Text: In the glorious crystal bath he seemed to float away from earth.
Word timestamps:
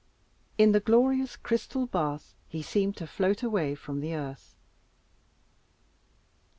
In 0.57 0.71
the 0.71 0.79
glorious 0.79 1.35
crystal 1.35 1.85
bath 1.85 2.33
he 2.49 2.63
seemed 2.63 2.97
to 2.97 3.05
float 3.05 3.43
away 3.43 3.75
from 3.75 4.03
earth. 4.03 4.55